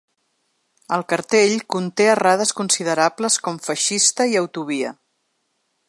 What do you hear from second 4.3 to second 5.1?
i autovía.